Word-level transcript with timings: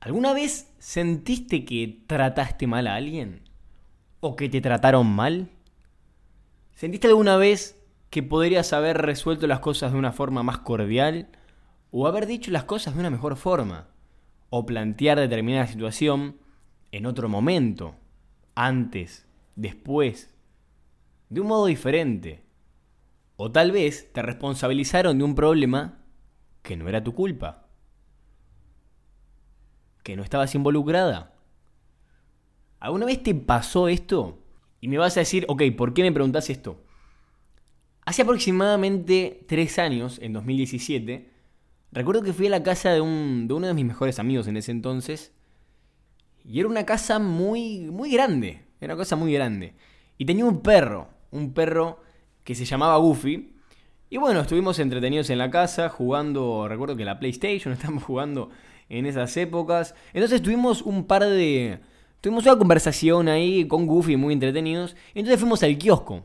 ¿Alguna 0.00 0.32
vez 0.32 0.72
sentiste 0.78 1.64
que 1.64 2.04
trataste 2.06 2.68
mal 2.68 2.86
a 2.86 2.94
alguien? 2.94 3.42
¿O 4.20 4.36
que 4.36 4.48
te 4.48 4.60
trataron 4.60 5.08
mal? 5.08 5.50
¿Sentiste 6.76 7.08
alguna 7.08 7.36
vez 7.36 7.82
que 8.08 8.22
podrías 8.22 8.72
haber 8.72 8.98
resuelto 8.98 9.48
las 9.48 9.58
cosas 9.58 9.92
de 9.92 9.98
una 9.98 10.12
forma 10.12 10.44
más 10.44 10.58
cordial? 10.58 11.30
¿O 11.90 12.06
haber 12.06 12.26
dicho 12.26 12.52
las 12.52 12.62
cosas 12.62 12.94
de 12.94 13.00
una 13.00 13.10
mejor 13.10 13.36
forma? 13.36 13.88
¿O 14.50 14.66
plantear 14.66 15.18
determinada 15.18 15.66
situación 15.66 16.36
en 16.92 17.04
otro 17.04 17.28
momento? 17.28 17.96
Antes, 18.54 19.26
después, 19.56 20.32
de 21.28 21.40
un 21.40 21.48
modo 21.48 21.66
diferente. 21.66 22.44
O 23.36 23.50
tal 23.50 23.72
vez 23.72 24.12
te 24.12 24.22
responsabilizaron 24.22 25.18
de 25.18 25.24
un 25.24 25.34
problema 25.34 25.98
que 26.62 26.76
no 26.76 26.88
era 26.88 27.02
tu 27.02 27.14
culpa 27.14 27.67
que 30.08 30.16
no 30.16 30.22
estabas 30.22 30.54
involucrada. 30.54 31.34
¿Alguna 32.80 33.04
vez 33.04 33.22
te 33.22 33.34
pasó 33.34 33.88
esto? 33.88 34.38
Y 34.80 34.88
me 34.88 34.96
vas 34.96 35.18
a 35.18 35.20
decir, 35.20 35.44
ok, 35.48 35.64
¿por 35.76 35.92
qué 35.92 36.00
me 36.00 36.12
preguntas 36.12 36.48
esto? 36.48 36.82
Hace 38.06 38.22
aproximadamente 38.22 39.44
tres 39.46 39.78
años, 39.78 40.18
en 40.22 40.32
2017, 40.32 41.30
recuerdo 41.92 42.22
que 42.22 42.32
fui 42.32 42.46
a 42.46 42.50
la 42.50 42.62
casa 42.62 42.90
de, 42.90 43.02
un, 43.02 43.48
de 43.48 43.52
uno 43.52 43.66
de 43.66 43.74
mis 43.74 43.84
mejores 43.84 44.18
amigos 44.18 44.46
en 44.46 44.56
ese 44.56 44.70
entonces. 44.70 45.34
Y 46.42 46.58
era 46.58 46.70
una 46.70 46.86
casa 46.86 47.18
muy, 47.18 47.80
muy 47.90 48.10
grande. 48.10 48.64
Era 48.80 48.94
una 48.94 49.02
casa 49.02 49.14
muy 49.14 49.34
grande. 49.34 49.74
Y 50.16 50.24
tenía 50.24 50.46
un 50.46 50.62
perro. 50.62 51.08
Un 51.32 51.52
perro 51.52 52.00
que 52.44 52.54
se 52.54 52.64
llamaba 52.64 52.96
Goofy. 52.96 53.52
Y 54.08 54.16
bueno, 54.16 54.40
estuvimos 54.40 54.78
entretenidos 54.78 55.28
en 55.28 55.36
la 55.36 55.50
casa 55.50 55.90
jugando, 55.90 56.66
recuerdo 56.66 56.96
que 56.96 57.04
la 57.04 57.18
PlayStation, 57.18 57.72
estábamos 57.74 58.04
jugando 58.04 58.48
en 58.88 59.06
esas 59.06 59.36
épocas. 59.36 59.94
Entonces 60.12 60.42
tuvimos 60.42 60.82
un 60.82 61.04
par 61.04 61.24
de... 61.24 61.80
Tuvimos 62.20 62.44
una 62.46 62.58
conversación 62.58 63.28
ahí 63.28 63.66
con 63.68 63.86
Goofy 63.86 64.16
muy 64.16 64.34
entretenidos. 64.34 64.96
Entonces 65.14 65.38
fuimos 65.38 65.62
al 65.62 65.78
kiosco. 65.78 66.22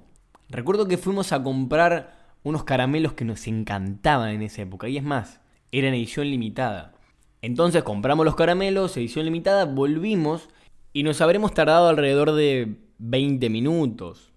Recuerdo 0.50 0.88
que 0.88 0.98
fuimos 0.98 1.32
a 1.32 1.44
comprar 1.44 2.24
unos 2.44 2.64
caramelos 2.64 3.14
que 3.14 3.26
nos 3.26 3.48
encantaban 3.48 4.30
en 4.30 4.42
esa 4.42 4.64
época. 4.64 4.88
Y 4.90 4.98
es 4.98 5.04
más, 5.04 5.40
eran 5.72 5.94
edición 5.94 6.30
limitada. 6.30 6.94
Entonces 7.42 7.84
compramos 7.84 8.26
los 8.26 8.36
caramelos, 8.36 8.96
edición 8.98 9.26
limitada, 9.26 9.66
volvimos 9.66 10.50
y 10.94 11.04
nos 11.04 11.22
habremos 11.22 11.54
tardado 11.54 11.90
alrededor 11.90 12.32
de 12.34 12.78
20 13.00 13.50
minutos. 13.50 14.32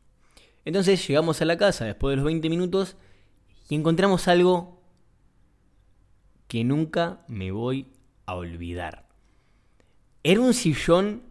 Entonces 0.64 1.06
llegamos 1.06 1.40
a 1.40 1.44
la 1.44 1.56
casa 1.56 1.84
después 1.84 2.12
de 2.12 2.16
los 2.16 2.24
20 2.24 2.48
minutos 2.48 2.96
y 3.68 3.76
encontramos 3.76 4.26
algo 4.26 4.82
que 6.48 6.64
nunca 6.64 7.24
me 7.28 7.52
voy 7.52 7.86
a 8.26 8.34
olvidar. 8.34 9.06
Era 10.22 10.40
un 10.40 10.54
sillón, 10.54 11.22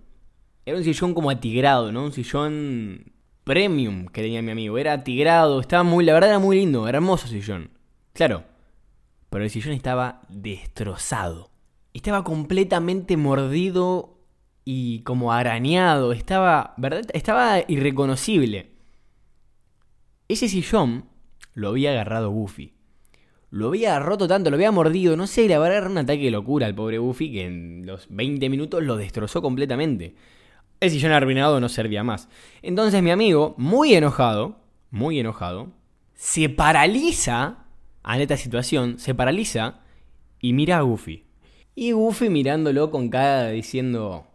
era 0.66 0.78
un 0.78 0.84
sillón 0.84 1.14
como 1.14 1.30
atigrado, 1.30 1.92
¿no? 1.92 2.06
Un 2.06 2.14
sillón 2.14 3.12
premium 3.44 4.08
que 4.08 4.22
tenía 4.22 4.42
mi 4.42 4.52
amigo. 4.52 4.78
Era 4.78 4.94
atigrado, 4.94 5.60
estaba 5.60 5.84
muy, 5.84 6.06
la 6.06 6.14
verdad 6.14 6.32
era 6.32 6.40
muy 6.40 6.58
lindo, 6.58 6.88
hermoso 6.88 7.28
sillón. 7.28 7.72
Claro, 8.14 8.44
pero 9.30 9.44
el 9.44 9.50
sillón 9.50 9.74
estaba 9.74 10.22
destrozado. 10.30 11.52
Estaba 11.94 12.24
completamente 12.24 13.18
mordido 13.18 14.18
y 14.66 15.02
como 15.02 15.32
arañado. 15.32 16.14
Estaba, 16.14 16.74
¿verdad? 16.78 17.04
Estaba 17.14 17.60
irreconocible. 17.68 18.72
Ese 20.28 20.48
sillón 20.50 21.10
lo 21.54 21.70
había 21.70 21.92
agarrado 21.92 22.30
Goofy. 22.32 22.75
Lo 23.56 23.70
había 23.70 23.98
roto 24.02 24.28
tanto, 24.28 24.50
lo 24.50 24.58
había 24.58 24.74
mordido, 24.74 25.16
no 25.16 25.28
sé, 25.28 25.48
la 25.48 25.58
verdad 25.60 25.78
era 25.78 25.90
un 25.90 25.98
ataque 25.98 26.26
de 26.26 26.32
locura 26.32 26.68
al 26.68 26.76
pobre 26.76 26.98
Buffy 26.98 27.32
que 27.32 27.46
en 27.46 27.86
los 27.86 28.08
20 28.10 28.50
minutos 28.50 28.84
lo 28.84 28.98
destrozó 28.98 29.42
completamente. 29.42 30.14
El 30.82 30.92
sillón 30.92 31.14
arruinado 31.14 31.62
no 31.62 31.70
servía 31.70 32.04
más. 32.04 32.28
Entonces 32.62 33.02
mi 33.02 33.12
amigo, 33.12 33.56
muy 33.58 33.94
enojado, 33.94 34.58
muy 34.92 35.22
enojado, 35.22 35.70
se 36.16 36.50
paraliza 36.50 37.60
a 38.04 38.20
esta 38.20 38.36
situación, 38.36 39.00
se 39.00 39.16
paraliza 39.16 39.80
y 40.42 40.52
mira 40.52 40.80
a 40.80 40.82
Goofy. 40.82 41.24
Y 41.76 41.94
Goofy 41.94 42.30
mirándolo 42.30 42.92
con 42.92 43.08
cara 43.08 43.52
diciendo, 43.52 44.28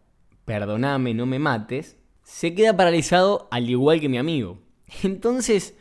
perdoname, 0.47 1.13
no 1.13 1.27
me 1.27 1.39
mates, 1.39 1.99
se 2.23 2.55
queda 2.55 2.75
paralizado 2.75 3.49
al 3.51 3.69
igual 3.69 4.01
que 4.01 4.09
mi 4.09 4.17
amigo. 4.17 4.63
Entonces 5.03 5.77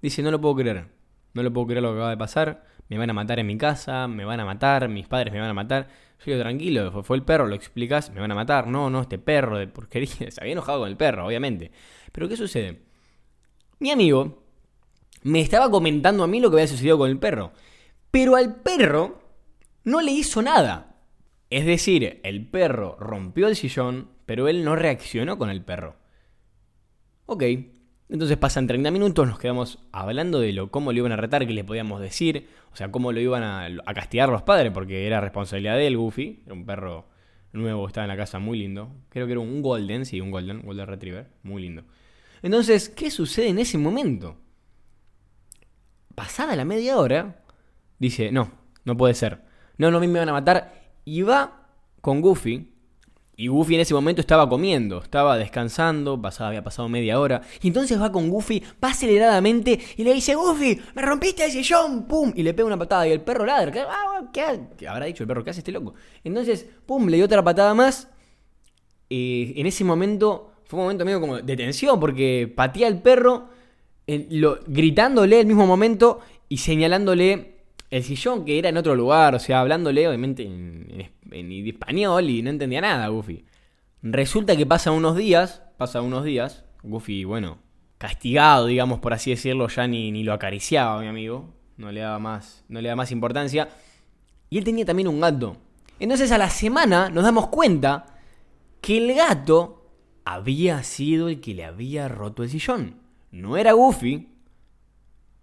dice, 0.00 0.22
no 0.22 0.30
lo 0.30 0.40
puedo 0.40 0.56
creer, 0.56 0.86
no 1.34 1.42
lo 1.42 1.52
puedo 1.52 1.66
creer 1.66 1.82
lo 1.82 1.90
que 1.90 1.96
acaba 1.96 2.08
de 2.08 2.16
pasar 2.16 2.67
me 2.88 2.98
van 2.98 3.10
a 3.10 3.12
matar 3.12 3.38
en 3.38 3.46
mi 3.46 3.58
casa, 3.58 4.08
me 4.08 4.24
van 4.24 4.40
a 4.40 4.44
matar, 4.44 4.88
mis 4.88 5.06
padres 5.06 5.32
me 5.32 5.40
van 5.40 5.50
a 5.50 5.54
matar. 5.54 5.88
Yo 6.20 6.32
digo, 6.32 6.40
tranquilo, 6.40 7.02
fue, 7.02 7.16
el 7.16 7.22
perro, 7.22 7.46
lo 7.46 7.54
explicas, 7.54 8.10
me 8.10 8.20
van 8.20 8.32
a 8.32 8.34
matar. 8.34 8.66
No, 8.66 8.90
no, 8.90 9.02
este 9.02 9.18
perro 9.18 9.58
de 9.58 9.68
porquería. 9.68 10.08
Se 10.30 10.40
había 10.40 10.52
enojado 10.52 10.80
con 10.80 10.88
el 10.88 10.96
perro, 10.96 11.26
obviamente. 11.26 11.70
Pero 12.12 12.28
¿qué 12.28 12.36
sucede? 12.36 12.80
Mi 13.78 13.90
amigo 13.90 14.42
me 15.22 15.40
estaba 15.40 15.70
comentando 15.70 16.24
a 16.24 16.26
mí 16.26 16.40
lo 16.40 16.50
que 16.50 16.56
había 16.56 16.66
sucedido 16.66 16.98
con 16.98 17.10
el 17.10 17.18
perro. 17.18 17.52
Pero 18.10 18.36
al 18.36 18.56
perro 18.56 19.20
no 19.84 20.00
le 20.00 20.12
hizo 20.12 20.42
nada. 20.42 20.96
Es 21.50 21.64
decir, 21.66 22.20
el 22.24 22.46
perro 22.46 22.96
rompió 22.98 23.48
el 23.48 23.56
sillón, 23.56 24.10
pero 24.26 24.48
él 24.48 24.64
no 24.64 24.76
reaccionó 24.76 25.38
con 25.38 25.50
el 25.50 25.62
perro. 25.62 25.96
Ok, 27.26 27.44
entonces 28.08 28.38
pasan 28.38 28.66
30 28.66 28.90
minutos, 28.90 29.26
nos 29.26 29.38
quedamos 29.38 29.78
hablando 29.92 30.40
de 30.40 30.52
lo, 30.52 30.70
cómo 30.70 30.92
lo 30.92 30.98
iban 30.98 31.12
a 31.12 31.16
retar, 31.16 31.46
qué 31.46 31.52
le 31.52 31.64
podíamos 31.64 32.00
decir, 32.00 32.48
o 32.72 32.76
sea, 32.76 32.90
cómo 32.90 33.12
lo 33.12 33.20
iban 33.20 33.42
a, 33.42 33.68
castigar 33.94 34.30
los 34.30 34.42
padres, 34.42 34.72
porque 34.72 35.06
era 35.06 35.20
responsabilidad 35.20 35.76
de 35.76 35.86
él, 35.86 35.96
Goofy, 35.98 36.42
era 36.46 36.54
un 36.54 36.64
perro 36.64 37.06
nuevo, 37.52 37.86
estaba 37.86 38.04
en 38.04 38.08
la 38.08 38.16
casa, 38.16 38.38
muy 38.38 38.58
lindo. 38.58 38.94
Creo 39.10 39.26
que 39.26 39.32
era 39.32 39.40
un 39.40 39.60
Golden, 39.60 40.06
sí, 40.06 40.20
un 40.20 40.30
Golden, 40.30 40.62
Golden 40.62 40.86
Retriever, 40.86 41.28
muy 41.42 41.62
lindo. 41.62 41.84
Entonces, 42.42 42.88
¿qué 42.88 43.10
sucede 43.10 43.48
en 43.48 43.58
ese 43.58 43.76
momento? 43.76 44.36
Pasada 46.14 46.56
la 46.56 46.64
media 46.64 46.96
hora, 46.98 47.42
dice, 47.98 48.32
no, 48.32 48.50
no 48.84 48.96
puede 48.96 49.14
ser. 49.14 49.42
No, 49.76 49.90
no, 49.90 50.00
me 50.00 50.06
van 50.08 50.28
a 50.28 50.32
matar. 50.32 50.92
Y 51.04 51.22
va 51.22 51.68
con 52.00 52.20
Goofy 52.20 52.72
y 53.40 53.46
Goofy 53.46 53.76
en 53.76 53.82
ese 53.82 53.94
momento 53.94 54.20
estaba 54.20 54.48
comiendo, 54.48 55.00
estaba 55.00 55.38
descansando, 55.38 56.20
había 56.40 56.64
pasado 56.64 56.88
media 56.88 57.20
hora. 57.20 57.40
Y 57.62 57.68
entonces 57.68 58.00
va 58.00 58.10
con 58.10 58.28
Goofy, 58.28 58.60
va 58.82 58.88
aceleradamente 58.88 59.78
y 59.96 60.02
le 60.02 60.12
dice, 60.12 60.34
Goofy, 60.34 60.80
me 60.96 61.02
rompiste 61.02 61.44
el 61.44 61.52
sillón, 61.52 62.08
pum, 62.08 62.32
y 62.34 62.42
le 62.42 62.52
pega 62.52 62.66
una 62.66 62.76
patada 62.76 63.06
y 63.06 63.12
el 63.12 63.20
perro 63.20 63.46
ladra. 63.46 63.70
¿Qué, 63.70 63.78
ah, 63.78 64.28
¿qué 64.76 64.88
habrá 64.88 65.06
dicho 65.06 65.22
el 65.22 65.28
perro? 65.28 65.44
¿Qué 65.44 65.50
hace 65.50 65.60
este 65.60 65.70
loco? 65.70 65.94
Entonces, 66.24 66.66
pum, 66.84 67.06
le 67.06 67.16
dio 67.16 67.26
otra 67.26 67.44
patada 67.44 67.74
más. 67.74 68.08
Eh, 69.08 69.52
en 69.54 69.66
ese 69.68 69.84
momento 69.84 70.54
fue 70.64 70.80
un 70.80 70.86
momento 70.86 71.04
medio 71.04 71.20
como 71.20 71.36
de 71.40 71.56
tensión 71.56 72.00
porque 72.00 72.52
patía 72.52 72.88
al 72.88 73.00
perro, 73.00 73.50
gritándole 74.66 75.38
al 75.38 75.46
mismo 75.46 75.64
momento 75.64 76.18
y 76.48 76.56
señalándole 76.56 77.58
el 77.90 78.02
sillón 78.02 78.44
que 78.44 78.58
era 78.58 78.68
en 78.68 78.76
otro 78.76 78.94
lugar, 78.94 79.34
o 79.34 79.38
sea, 79.38 79.60
hablándole 79.60 80.08
obviamente 80.08 80.42
en, 80.42 81.08
español 81.30 82.30
y 82.30 82.42
no 82.42 82.50
entendía 82.50 82.80
nada, 82.80 83.08
Goofy. 83.08 83.44
Resulta 84.02 84.56
que 84.56 84.66
pasan 84.66 84.94
unos 84.94 85.16
días, 85.16 85.62
pasa 85.76 86.02
unos 86.02 86.24
días, 86.24 86.64
Goofy, 86.82 87.24
bueno, 87.24 87.58
castigado, 87.98 88.66
digamos, 88.66 89.00
por 89.00 89.12
así 89.12 89.30
decirlo, 89.30 89.68
ya 89.68 89.86
ni, 89.86 90.12
ni 90.12 90.22
lo 90.22 90.32
acariciaba, 90.32 91.00
mi 91.00 91.08
amigo, 91.08 91.54
no 91.76 91.90
le 91.90 92.00
daba 92.00 92.18
más, 92.18 92.64
no 92.68 92.80
le 92.80 92.88
daba 92.88 92.96
más 92.96 93.12
importancia. 93.12 93.68
Y 94.50 94.58
él 94.58 94.64
tenía 94.64 94.84
también 94.84 95.08
un 95.08 95.20
gato. 95.20 95.56
Entonces 96.00 96.30
a 96.32 96.38
la 96.38 96.48
semana 96.48 97.10
nos 97.10 97.24
damos 97.24 97.48
cuenta 97.48 98.06
que 98.80 98.98
el 98.98 99.14
gato 99.14 99.90
había 100.24 100.82
sido 100.82 101.28
el 101.28 101.40
que 101.40 101.54
le 101.54 101.64
había 101.64 102.08
roto 102.08 102.42
el 102.42 102.50
sillón. 102.50 102.96
No 103.30 103.56
era 103.56 103.72
Goofy, 103.72 104.28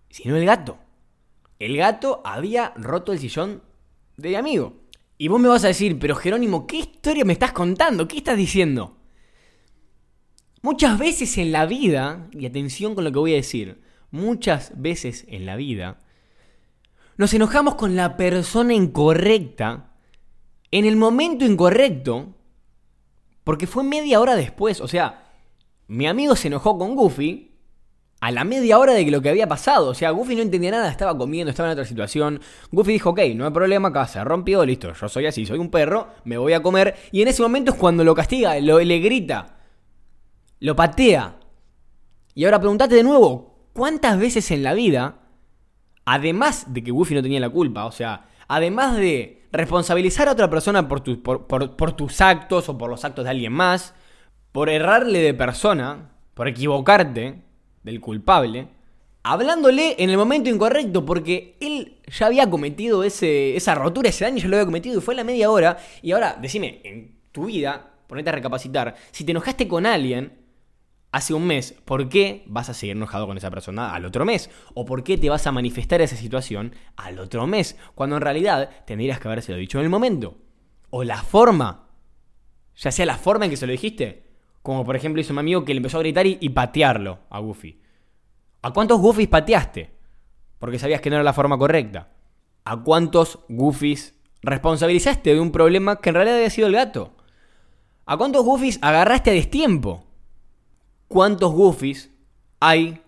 sino 0.10 0.38
el 0.38 0.46
gato 0.46 0.80
el 1.60 1.78
gato 1.78 2.22
había 2.26 2.74
roto 2.76 3.14
el 3.14 3.20
sillón 3.20 3.62
de 4.18 4.30
mi 4.30 4.36
amigo. 4.36 4.74
Y 5.18 5.28
vos 5.30 5.40
me 5.40 5.48
vas 5.48 5.64
a 5.64 5.70
decir, 5.70 5.98
pero 5.98 6.16
Jerónimo, 6.16 6.68
¿qué 6.68 6.78
historia 6.78 7.26
me 7.26 7.34
estás 7.34 7.54
contando? 7.54 8.08
¿Qué 8.08 8.18
estás 8.18 8.38
diciendo? 8.38 8.98
Muchas 10.62 10.98
veces 10.98 11.38
en 11.38 11.52
la 11.52 11.66
vida, 11.66 12.28
y 12.32 12.46
atención 12.46 12.96
con 12.96 13.04
lo 13.04 13.12
que 13.12 13.20
voy 13.20 13.34
a 13.34 13.38
decir, 13.38 13.82
muchas 14.12 14.74
veces 14.76 15.26
en 15.30 15.46
la 15.46 15.56
vida, 15.56 16.00
nos 17.18 17.34
enojamos 17.34 17.76
con 17.76 17.96
la 17.96 18.18
persona 18.18 18.74
incorrecta 18.74 19.94
en 20.72 20.86
el 20.86 20.98
momento 20.98 21.46
incorrecto, 21.46 22.36
porque 23.46 23.68
fue 23.68 23.84
media 23.84 24.20
hora 24.20 24.36
después. 24.36 24.82
O 24.82 24.88
sea, 24.88 25.32
mi 25.88 26.08
amigo 26.08 26.36
se 26.36 26.48
enojó 26.48 26.78
con 26.78 26.96
Goofy 26.96 27.55
a 28.26 28.32
la 28.32 28.44
media 28.44 28.80
hora 28.80 28.94
de 28.94 29.06
lo 29.12 29.22
que 29.22 29.30
había 29.30 29.48
pasado. 29.48 29.90
O 29.90 29.94
sea, 29.94 30.10
Goofy 30.10 30.36
no 30.36 30.42
entendía 30.42 30.72
nada, 30.72 30.90
estaba 30.90 31.16
comiendo, 31.16 31.52
estaba 31.52 31.70
en 31.70 31.74
otra 31.74 31.86
situación. 31.86 32.42
Goofy 32.72 32.94
dijo, 32.94 33.12
ok, 33.12 33.20
no 33.36 33.46
hay 33.46 33.52
problema, 33.52 33.90
acá 33.90 34.08
se 34.08 34.24
rompió, 34.24 34.66
listo, 34.66 34.94
yo 34.94 35.08
soy 35.08 35.28
así, 35.28 35.46
soy 35.46 35.60
un 35.60 35.70
perro, 35.70 36.08
me 36.24 36.40
voy 36.40 36.54
a 36.54 36.64
comer. 36.64 36.96
Y 37.12 37.22
en 37.22 37.28
ese 37.28 37.44
momento 37.44 37.74
es 37.74 37.78
cuando 37.78 38.04
lo 38.04 38.16
castiga, 38.16 38.60
lo, 38.62 38.80
le 38.80 38.98
grita, 38.98 39.60
lo 40.60 40.76
patea. 40.76 41.36
Y 42.34 42.46
ahora 42.46 42.60
preguntate 42.60 42.96
de 42.96 43.04
nuevo, 43.04 43.70
¿cuántas 43.74 44.18
veces 44.18 44.50
en 44.50 44.64
la 44.64 44.74
vida, 44.74 45.20
además 46.04 46.74
de 46.74 46.84
que 46.84 46.90
Goofy 46.90 47.14
no 47.14 47.22
tenía 47.22 47.40
la 47.40 47.50
culpa, 47.52 47.86
o 47.86 47.92
sea, 47.92 48.30
además 48.48 48.98
de 48.98 49.44
responsabilizar 49.52 50.30
a 50.30 50.32
otra 50.32 50.50
persona 50.50 50.88
por, 50.88 51.06
por 51.46 51.92
tus 51.92 52.22
actos 52.22 52.70
o 52.70 52.78
por 52.80 52.90
los 52.90 53.06
actos 53.06 53.26
de 53.26 53.30
alguien 53.30 53.54
más, 53.54 53.94
por 54.52 54.70
errarle 54.70 55.20
de 55.20 55.36
persona, 55.36 56.10
por 56.34 56.48
equivocarte 56.48 57.45
del 57.86 58.02
culpable, 58.02 58.68
hablándole 59.22 59.96
en 60.00 60.10
el 60.10 60.18
momento 60.18 60.50
incorrecto, 60.50 61.06
porque 61.06 61.56
él 61.62 62.00
ya 62.08 62.26
había 62.26 62.50
cometido 62.50 63.04
ese, 63.04 63.56
esa 63.56 63.76
rotura, 63.76 64.10
ese 64.10 64.26
daño 64.26 64.40
ya 64.40 64.48
lo 64.48 64.58
había 64.58 64.66
cometido 64.66 64.98
y 64.98 65.02
fue 65.02 65.14
a 65.14 65.18
la 65.18 65.24
media 65.24 65.52
hora. 65.52 65.78
Y 66.02 66.12
ahora, 66.12 66.38
decime, 66.42 66.82
en 66.84 67.20
tu 67.32 67.46
vida, 67.46 67.94
ponete 68.08 68.30
a 68.30 68.34
recapacitar, 68.34 68.96
si 69.12 69.24
te 69.24 69.32
enojaste 69.32 69.68
con 69.68 69.86
alguien 69.86 70.34
hace 71.12 71.34
un 71.36 71.46
mes, 71.46 71.76
¿por 71.86 72.10
qué 72.10 72.44
vas 72.48 72.70
a 72.70 72.74
seguir 72.74 72.96
enojado 72.96 73.28
con 73.28 73.38
esa 73.38 73.52
persona 73.52 73.94
al 73.94 74.04
otro 74.06 74.26
mes? 74.26 74.50
¿O 74.74 74.84
por 74.86 75.04
qué 75.04 75.18
te 75.18 75.30
vas 75.30 75.46
a 75.46 75.52
manifestar 75.52 76.02
esa 76.02 76.16
situación 76.16 76.74
al 76.98 77.20
otro 77.20 77.46
mes? 77.46 77.78
Cuando 77.94 78.16
en 78.16 78.24
realidad 78.24 78.70
tendrías 78.86 79.20
que 79.20 79.28
habérselo 79.28 79.60
dicho 79.60 79.78
en 79.78 79.86
el 79.86 79.90
momento. 79.92 80.38
O 80.90 81.04
la 81.04 81.22
forma, 81.22 81.90
ya 82.76 82.92
sea 82.92 83.06
la 83.06 83.18
forma 83.18 83.46
en 83.46 83.52
que 83.52 83.58
se 83.58 83.68
lo 83.68 83.72
dijiste, 83.72 84.25
como 84.66 84.84
por 84.84 84.96
ejemplo 84.96 85.22
hizo 85.22 85.32
un 85.32 85.40
amigo 85.40 85.64
que 85.64 85.74
le 85.74 85.78
empezó 85.78 85.98
a 85.98 86.02
gritar 86.02 86.26
y, 86.26 86.40
y 86.42 86.50
patearlo 86.50 87.20
a 87.30 87.40
Goofy. 87.40 87.80
¿A 88.64 88.74
cuántos 88.74 89.00
goofies 89.00 89.28
pateaste? 89.28 89.92
Porque 90.58 90.80
sabías 90.80 91.00
que 91.00 91.12
no 91.12 91.18
era 91.18 91.24
la 91.24 91.34
forma 91.34 91.56
correcta. 91.56 92.10
¿A 92.64 92.82
cuántos 92.82 93.38
goofies 93.48 94.16
responsabilizaste 94.42 95.36
de 95.36 95.40
un 95.40 95.52
problema 95.52 95.98
que 95.98 96.10
en 96.10 96.16
realidad 96.16 96.38
había 96.38 96.50
sido 96.50 96.68
el 96.68 96.74
gato? 96.74 97.14
¿A 98.08 98.18
cuántos 98.18 98.44
goofies 98.44 98.80
agarraste 98.82 99.30
a 99.30 99.34
destiempo? 99.34 100.08
¿Cuántos 101.08 101.54
goofies 101.54 102.12
hay 102.60 103.04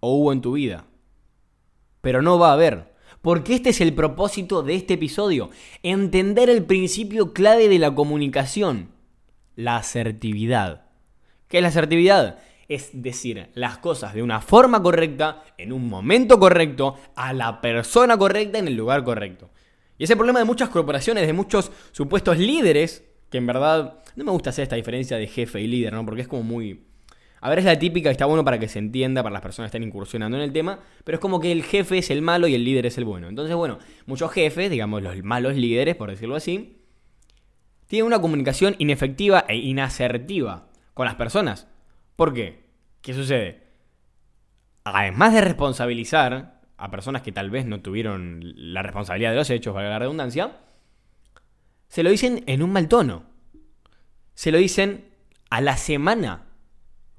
o 0.00 0.14
hubo 0.14 0.30
en 0.30 0.42
tu 0.42 0.52
vida? 0.52 0.84
Pero 2.02 2.20
no 2.20 2.38
va 2.38 2.50
a 2.50 2.52
haber. 2.52 2.92
Porque 3.22 3.54
este 3.54 3.70
es 3.70 3.80
el 3.80 3.94
propósito 3.94 4.62
de 4.62 4.74
este 4.74 4.94
episodio. 4.94 5.48
Entender 5.82 6.50
el 6.50 6.66
principio 6.66 7.32
clave 7.32 7.70
de 7.70 7.78
la 7.78 7.94
comunicación. 7.94 8.90
La 9.56 9.76
asertividad. 9.76 10.86
¿Qué 11.48 11.58
es 11.58 11.62
la 11.62 11.68
asertividad? 11.68 12.38
es 12.74 12.90
decir 12.94 13.48
las 13.54 13.78
cosas 13.78 14.14
de 14.14 14.22
una 14.22 14.40
forma 14.40 14.82
correcta, 14.82 15.42
en 15.58 15.72
un 15.72 15.88
momento 15.88 16.38
correcto, 16.38 16.96
a 17.14 17.34
la 17.34 17.60
persona 17.60 18.16
correcta, 18.16 18.58
en 18.58 18.68
el 18.68 18.76
lugar 18.76 19.04
correcto. 19.04 19.50
Y 19.98 20.04
ese 20.04 20.16
problema 20.16 20.38
de 20.38 20.46
muchas 20.46 20.70
corporaciones, 20.70 21.26
de 21.26 21.32
muchos 21.34 21.70
supuestos 21.92 22.38
líderes, 22.38 23.04
que 23.30 23.38
en 23.38 23.46
verdad 23.46 23.98
no 24.16 24.24
me 24.24 24.30
gusta 24.30 24.50
hacer 24.50 24.62
esta 24.62 24.76
diferencia 24.76 25.18
de 25.18 25.26
jefe 25.26 25.60
y 25.60 25.66
líder, 25.66 25.92
¿no? 25.92 26.04
Porque 26.04 26.22
es 26.22 26.28
como 26.28 26.42
muy... 26.42 26.84
A 27.40 27.50
ver, 27.50 27.58
es 27.58 27.64
la 27.64 27.78
típica, 27.78 28.10
está 28.10 28.24
bueno 28.24 28.44
para 28.44 28.58
que 28.58 28.68
se 28.68 28.78
entienda, 28.78 29.22
para 29.22 29.32
las 29.32 29.42
personas 29.42 29.70
que 29.70 29.76
están 29.76 29.86
incursionando 29.86 30.36
en 30.36 30.44
el 30.44 30.52
tema, 30.52 30.78
pero 31.04 31.16
es 31.16 31.20
como 31.20 31.40
que 31.40 31.50
el 31.50 31.64
jefe 31.64 31.98
es 31.98 32.10
el 32.10 32.22
malo 32.22 32.46
y 32.46 32.54
el 32.54 32.64
líder 32.64 32.86
es 32.86 32.96
el 32.98 33.04
bueno. 33.04 33.28
Entonces, 33.28 33.54
bueno, 33.54 33.78
muchos 34.06 34.30
jefes, 34.30 34.70
digamos 34.70 35.02
los 35.02 35.22
malos 35.24 35.56
líderes, 35.56 35.96
por 35.96 36.08
decirlo 36.08 36.36
así, 36.36 36.81
tienen 37.92 38.06
una 38.06 38.22
comunicación 38.22 38.74
inefectiva 38.78 39.44
e 39.46 39.56
inasertiva 39.56 40.66
con 40.94 41.04
las 41.04 41.16
personas. 41.16 41.68
¿Por 42.16 42.32
qué? 42.32 42.64
¿Qué 43.02 43.12
sucede? 43.12 43.64
Además 44.82 45.34
de 45.34 45.42
responsabilizar 45.42 46.62
a 46.78 46.90
personas 46.90 47.20
que 47.20 47.32
tal 47.32 47.50
vez 47.50 47.66
no 47.66 47.82
tuvieron 47.82 48.40
la 48.72 48.80
responsabilidad 48.80 49.32
de 49.32 49.36
los 49.36 49.50
hechos, 49.50 49.74
valga 49.74 49.90
la 49.90 49.98
redundancia, 49.98 50.56
se 51.88 52.02
lo 52.02 52.08
dicen 52.08 52.44
en 52.46 52.62
un 52.62 52.72
mal 52.72 52.88
tono. 52.88 53.24
Se 54.32 54.52
lo 54.52 54.56
dicen 54.56 55.10
a 55.50 55.60
la 55.60 55.76
semana. 55.76 56.46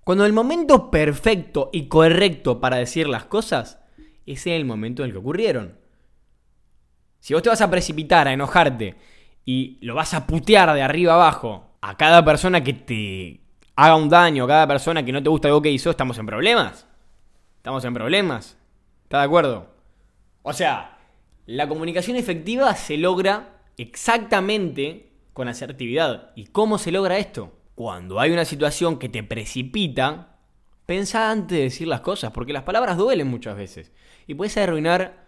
Cuando 0.03 0.25
el 0.25 0.33
momento 0.33 0.89
perfecto 0.89 1.69
y 1.71 1.87
correcto 1.87 2.59
para 2.59 2.77
decir 2.77 3.07
las 3.07 3.25
cosas, 3.25 3.79
es 4.25 4.47
el 4.47 4.65
momento 4.65 5.03
en 5.03 5.09
el 5.09 5.11
que 5.11 5.19
ocurrieron. 5.19 5.77
Si 7.19 7.35
vos 7.35 7.43
te 7.43 7.49
vas 7.49 7.61
a 7.61 7.69
precipitar, 7.69 8.27
a 8.27 8.33
enojarte 8.33 8.95
y 9.45 9.77
lo 9.81 9.95
vas 9.95 10.13
a 10.13 10.25
putear 10.27 10.73
de 10.73 10.81
arriba 10.81 11.13
abajo 11.13 11.75
a 11.81 11.97
cada 11.97 12.23
persona 12.23 12.63
que 12.63 12.73
te, 12.73 13.41
haga 13.75 13.95
un 13.95 14.09
daño 14.09 14.45
a 14.45 14.47
cada 14.47 14.67
persona 14.67 15.03
que 15.03 15.11
no 15.11 15.21
te 15.21 15.29
gusta 15.29 15.47
algo 15.47 15.61
que 15.61 15.71
hizo, 15.71 15.89
estamos 15.89 16.17
en 16.17 16.25
problemas. 16.25 16.87
Estamos 17.57 17.83
en 17.85 17.93
problemas. 17.93 18.57
¿Estás 19.03 19.21
de 19.21 19.25
acuerdo? 19.25 19.67
O 20.43 20.53
sea, 20.53 20.97
la 21.45 21.67
comunicación 21.67 22.17
efectiva 22.17 22.75
se 22.75 22.97
logra 22.97 23.61
exactamente 23.77 25.11
con 25.33 25.47
asertividad. 25.47 26.31
¿Y 26.35 26.45
cómo 26.47 26.77
se 26.77 26.91
logra 26.91 27.17
esto? 27.17 27.53
Cuando 27.75 28.19
hay 28.19 28.31
una 28.31 28.45
situación 28.45 28.99
que 28.99 29.09
te 29.09 29.23
precipita, 29.23 30.37
pensa 30.85 31.31
antes 31.31 31.57
de 31.57 31.63
decir 31.63 31.87
las 31.87 32.01
cosas, 32.01 32.31
porque 32.31 32.53
las 32.53 32.63
palabras 32.63 32.97
duelen 32.97 33.27
muchas 33.27 33.55
veces. 33.55 33.91
Y 34.27 34.35
puedes 34.35 34.55
arruinar, 34.57 35.22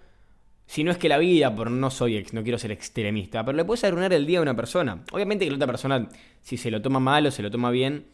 si 0.67 0.83
no 0.83 0.91
es 0.91 0.97
que 0.97 1.09
la 1.09 1.17
vida, 1.17 1.53
por 1.55 1.69
no 1.69 1.91
soy 1.91 2.17
ex, 2.17 2.33
no 2.33 2.43
quiero 2.43 2.57
ser 2.57 2.71
extremista, 2.71 3.45
pero 3.45 3.55
le 3.55 3.65
puedes 3.65 3.83
arruinar 3.83 4.13
el 4.13 4.25
día 4.25 4.39
a 4.39 4.41
una 4.41 4.55
persona. 4.55 5.03
Obviamente 5.11 5.45
que 5.45 5.51
la 5.51 5.57
otra 5.57 5.67
persona, 5.67 6.09
si 6.41 6.57
se 6.57 6.71
lo 6.71 6.81
toma 6.81 6.99
mal 6.99 7.27
o 7.27 7.31
se 7.31 7.43
lo 7.43 7.51
toma 7.51 7.69
bien, 7.69 8.07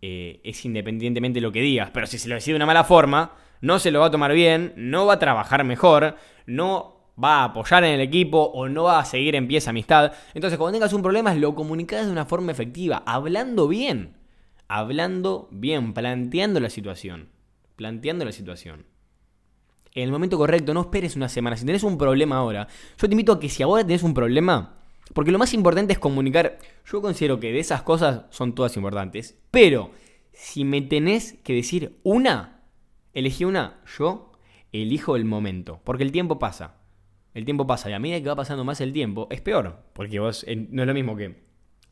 eh, 0.00 0.40
es 0.42 0.64
independientemente 0.64 1.36
de 1.36 1.42
lo 1.42 1.52
que 1.52 1.60
digas. 1.60 1.90
Pero 1.92 2.06
si 2.06 2.18
se 2.18 2.28
lo 2.28 2.34
decide 2.34 2.54
de 2.54 2.56
una 2.56 2.66
mala 2.66 2.84
forma, 2.84 3.32
no 3.60 3.78
se 3.78 3.92
lo 3.92 4.00
va 4.00 4.06
a 4.06 4.10
tomar 4.10 4.32
bien, 4.32 4.72
no 4.76 5.06
va 5.06 5.14
a 5.14 5.18
trabajar 5.20 5.64
mejor, 5.64 6.16
no 6.46 6.96
va 7.22 7.40
a 7.40 7.44
apoyar 7.44 7.84
en 7.84 7.94
el 7.94 8.00
equipo 8.00 8.50
o 8.52 8.68
no 8.68 8.84
va 8.84 8.98
a 8.98 9.04
seguir 9.04 9.36
en 9.36 9.46
pie 9.46 9.58
esa 9.58 9.70
amistad. 9.70 10.12
Entonces, 10.34 10.58
cuando 10.58 10.76
tengas 10.76 10.92
un 10.92 11.02
problema, 11.02 11.32
lo 11.34 11.54
comunicas 11.54 12.06
de 12.06 12.12
una 12.12 12.26
forma 12.26 12.50
efectiva, 12.50 13.02
hablando 13.06 13.68
bien. 13.68 14.16
Hablando 14.66 15.48
bien, 15.52 15.92
planteando 15.94 16.58
la 16.58 16.70
situación. 16.70 17.28
Planteando 17.76 18.24
la 18.24 18.32
situación. 18.32 18.91
En 19.94 20.04
el 20.04 20.10
momento 20.10 20.38
correcto, 20.38 20.72
no 20.72 20.80
esperes 20.80 21.16
una 21.16 21.28
semana. 21.28 21.56
Si 21.56 21.66
tenés 21.66 21.82
un 21.82 21.98
problema 21.98 22.36
ahora, 22.36 22.66
yo 22.98 23.08
te 23.08 23.12
invito 23.12 23.32
a 23.32 23.40
que 23.40 23.48
si 23.48 23.62
ahora 23.62 23.84
tenés 23.84 24.02
un 24.02 24.14
problema, 24.14 24.78
porque 25.12 25.30
lo 25.30 25.38
más 25.38 25.52
importante 25.52 25.92
es 25.92 25.98
comunicar. 25.98 26.58
Yo 26.86 27.02
considero 27.02 27.40
que 27.40 27.52
de 27.52 27.58
esas 27.58 27.82
cosas 27.82 28.22
son 28.30 28.54
todas 28.54 28.76
importantes. 28.76 29.38
Pero 29.50 29.90
si 30.32 30.64
me 30.64 30.80
tenés 30.80 31.34
que 31.44 31.54
decir 31.54 31.98
una, 32.02 32.62
elegí 33.12 33.44
una, 33.44 33.80
yo 33.98 34.32
elijo 34.72 35.16
el 35.16 35.24
momento. 35.24 35.80
Porque 35.84 36.04
el 36.04 36.12
tiempo 36.12 36.38
pasa. 36.38 36.76
El 37.34 37.44
tiempo 37.44 37.66
pasa. 37.66 37.90
Y 37.90 37.92
a 37.92 37.98
medida 37.98 38.20
que 38.20 38.28
va 38.28 38.36
pasando 38.36 38.64
más 38.64 38.80
el 38.80 38.92
tiempo, 38.92 39.28
es 39.30 39.42
peor. 39.42 39.84
Porque 39.92 40.18
vos 40.18 40.46
no 40.70 40.82
es 40.82 40.88
lo 40.88 40.94
mismo 40.94 41.16
que 41.16 41.42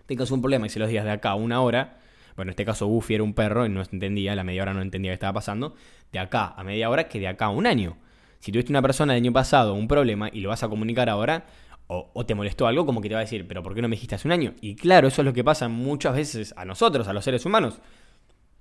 tengas 0.06 0.30
un 0.30 0.40
problema 0.40 0.66
y 0.66 0.70
se 0.70 0.78
los 0.78 0.88
digas 0.88 1.04
de 1.04 1.10
acá 1.10 1.34
una 1.34 1.60
hora. 1.60 2.00
Bueno, 2.40 2.48
en 2.48 2.52
este 2.52 2.64
caso 2.64 2.86
Buffy 2.86 3.16
era 3.16 3.22
un 3.22 3.34
perro 3.34 3.66
y 3.66 3.68
no 3.68 3.82
entendía, 3.82 4.34
la 4.34 4.44
media 4.44 4.62
hora 4.62 4.72
no 4.72 4.80
entendía 4.80 5.10
qué 5.10 5.14
estaba 5.14 5.34
pasando. 5.34 5.74
De 6.10 6.18
acá 6.18 6.54
a 6.56 6.64
media 6.64 6.88
hora 6.88 7.06
que 7.06 7.20
de 7.20 7.28
acá 7.28 7.44
a 7.44 7.48
un 7.50 7.66
año. 7.66 7.98
Si 8.38 8.50
tuviste 8.50 8.72
una 8.72 8.80
persona 8.80 9.12
el 9.12 9.22
año 9.22 9.30
pasado 9.30 9.74
un 9.74 9.86
problema 9.86 10.30
y 10.32 10.40
lo 10.40 10.48
vas 10.48 10.62
a 10.62 10.68
comunicar 10.70 11.10
ahora, 11.10 11.44
o, 11.86 12.24
te 12.24 12.34
molestó 12.34 12.66
algo, 12.66 12.86
como 12.86 13.02
que 13.02 13.10
te 13.10 13.14
va 13.14 13.20
a 13.20 13.24
decir, 13.24 13.46
pero 13.46 13.62
¿por 13.62 13.74
qué 13.74 13.82
no 13.82 13.90
me 13.90 13.96
dijiste 13.96 14.14
hace 14.14 14.26
un 14.26 14.32
año? 14.32 14.54
Y 14.62 14.74
claro, 14.74 15.06
eso 15.06 15.20
es 15.20 15.26
lo 15.26 15.34
que 15.34 15.44
pasa 15.44 15.68
muchas 15.68 16.16
veces 16.16 16.54
a 16.56 16.64
nosotros, 16.64 17.08
a 17.08 17.12
los 17.12 17.22
seres 17.22 17.44
humanos. 17.44 17.78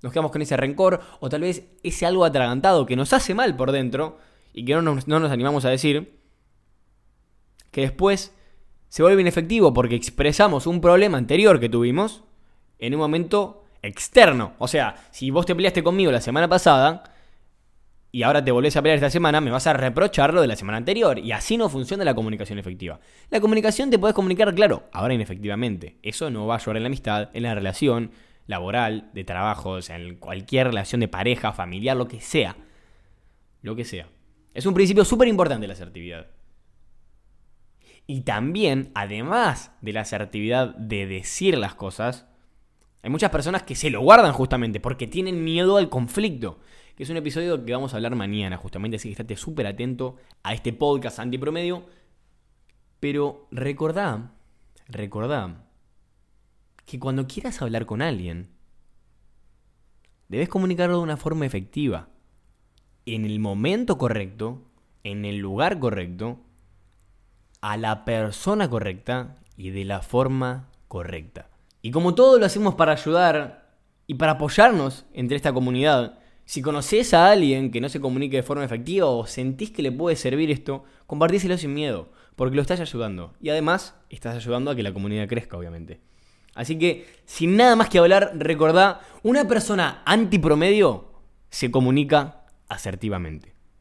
Nos 0.02 0.12
quedamos 0.12 0.30
con 0.30 0.42
ese 0.42 0.58
rencor 0.58 1.00
o 1.18 1.30
tal 1.30 1.40
vez 1.40 1.64
ese 1.82 2.04
algo 2.04 2.26
atragantado 2.26 2.84
que 2.84 2.96
nos 2.96 3.14
hace 3.14 3.32
mal 3.32 3.56
por 3.56 3.72
dentro 3.72 4.18
y 4.52 4.66
que 4.66 4.74
no 4.74 4.82
nos, 4.82 5.08
no 5.08 5.20
nos 5.20 5.32
animamos 5.32 5.64
a 5.64 5.70
decir, 5.70 6.20
que 7.70 7.80
después 7.80 8.36
se 8.90 9.02
vuelve 9.02 9.22
inefectivo 9.22 9.72
porque 9.72 9.94
expresamos 9.94 10.66
un 10.66 10.82
problema 10.82 11.16
anterior 11.16 11.58
que 11.58 11.70
tuvimos 11.70 12.24
en 12.78 12.92
un 12.94 13.00
momento 13.00 13.59
externo. 13.82 14.54
O 14.58 14.68
sea, 14.68 14.96
si 15.10 15.30
vos 15.30 15.46
te 15.46 15.54
peleaste 15.54 15.82
conmigo 15.82 16.12
la 16.12 16.20
semana 16.20 16.48
pasada, 16.48 17.04
y 18.12 18.24
ahora 18.24 18.44
te 18.44 18.50
volvés 18.50 18.76
a 18.76 18.82
pelear 18.82 18.96
esta 18.96 19.10
semana, 19.10 19.40
me 19.40 19.50
vas 19.50 19.66
a 19.66 19.72
reprochar 19.72 20.34
lo 20.34 20.40
de 20.40 20.48
la 20.48 20.56
semana 20.56 20.78
anterior. 20.78 21.18
Y 21.18 21.32
así 21.32 21.56
no 21.56 21.68
funciona 21.68 22.04
la 22.04 22.14
comunicación 22.14 22.58
efectiva. 22.58 22.98
La 23.30 23.40
comunicación 23.40 23.90
te 23.90 23.98
puedes 23.98 24.14
comunicar, 24.14 24.52
claro, 24.54 24.88
ahora 24.92 25.14
inefectivamente. 25.14 25.98
Eso 26.02 26.28
no 26.28 26.46
va 26.46 26.54
a 26.54 26.58
ayudar 26.58 26.78
en 26.78 26.82
la 26.82 26.88
amistad, 26.88 27.30
en 27.32 27.44
la 27.44 27.54
relación 27.54 28.10
laboral, 28.46 29.10
de 29.14 29.22
trabajo, 29.22 29.70
o 29.70 29.82
sea, 29.82 29.96
en 29.96 30.16
cualquier 30.16 30.68
relación 30.68 31.00
de 31.00 31.06
pareja, 31.06 31.52
familiar, 31.52 31.96
lo 31.96 32.08
que 32.08 32.20
sea. 32.20 32.56
Lo 33.62 33.76
que 33.76 33.84
sea. 33.84 34.08
Es 34.54 34.66
un 34.66 34.74
principio 34.74 35.04
súper 35.04 35.28
importante 35.28 35.68
la 35.68 35.74
asertividad. 35.74 36.26
Y 38.08 38.22
también, 38.22 38.90
además 38.94 39.70
de 39.82 39.92
la 39.92 40.00
asertividad 40.00 40.74
de 40.74 41.06
decir 41.06 41.56
las 41.56 41.76
cosas, 41.76 42.26
hay 43.02 43.10
muchas 43.10 43.30
personas 43.30 43.62
que 43.62 43.74
se 43.74 43.90
lo 43.90 44.00
guardan 44.00 44.32
justamente 44.32 44.80
porque 44.80 45.06
tienen 45.06 45.42
miedo 45.44 45.76
al 45.76 45.88
conflicto 45.88 46.58
que 47.00 47.04
es 47.04 47.08
un 47.10 47.16
episodio 47.16 47.64
que 47.64 47.72
vamos 47.72 47.94
a 47.94 47.96
hablar 47.96 48.14
mañana, 48.14 48.58
justamente, 48.58 48.96
así 48.98 49.08
que 49.08 49.12
estate 49.12 49.34
súper 49.34 49.66
atento 49.66 50.16
a 50.42 50.52
este 50.52 50.74
podcast 50.74 51.18
antipromedio. 51.18 51.86
Pero 53.00 53.46
recordá, 53.50 54.32
recordá 54.86 55.64
que 56.84 56.98
cuando 56.98 57.26
quieras 57.26 57.62
hablar 57.62 57.86
con 57.86 58.02
alguien, 58.02 58.50
debes 60.28 60.50
comunicarlo 60.50 60.98
de 60.98 61.02
una 61.02 61.16
forma 61.16 61.46
efectiva, 61.46 62.08
en 63.06 63.24
el 63.24 63.40
momento 63.40 63.96
correcto, 63.96 64.60
en 65.02 65.24
el 65.24 65.38
lugar 65.38 65.78
correcto, 65.78 66.40
a 67.62 67.78
la 67.78 68.04
persona 68.04 68.68
correcta 68.68 69.36
y 69.56 69.70
de 69.70 69.86
la 69.86 70.02
forma 70.02 70.68
correcta. 70.88 71.49
Y 71.82 71.90
como 71.90 72.14
todo 72.14 72.38
lo 72.38 72.46
hacemos 72.46 72.74
para 72.74 72.92
ayudar 72.92 73.70
y 74.06 74.14
para 74.14 74.32
apoyarnos 74.32 75.06
entre 75.12 75.36
esta 75.36 75.52
comunidad, 75.52 76.18
si 76.44 76.62
conoces 76.62 77.14
a 77.14 77.30
alguien 77.30 77.70
que 77.70 77.80
no 77.80 77.88
se 77.88 78.00
comunique 78.00 78.36
de 78.36 78.42
forma 78.42 78.64
efectiva 78.64 79.06
o 79.06 79.26
sentís 79.26 79.70
que 79.70 79.82
le 79.82 79.92
puede 79.92 80.16
servir 80.16 80.50
esto, 80.50 80.84
compartíselo 81.06 81.56
sin 81.56 81.72
miedo, 81.72 82.08
porque 82.34 82.56
lo 82.56 82.62
estás 82.62 82.80
ayudando. 82.80 83.34
Y 83.40 83.50
además, 83.50 83.94
estás 84.08 84.36
ayudando 84.36 84.70
a 84.70 84.74
que 84.74 84.82
la 84.82 84.92
comunidad 84.92 85.28
crezca, 85.28 85.56
obviamente. 85.56 86.00
Así 86.54 86.76
que, 86.76 87.06
sin 87.24 87.56
nada 87.56 87.76
más 87.76 87.88
que 87.88 87.98
hablar, 87.98 88.32
recordá, 88.34 89.00
una 89.22 89.46
persona 89.46 90.02
antipromedio 90.04 91.12
se 91.50 91.70
comunica 91.70 92.46
asertivamente. 92.68 93.49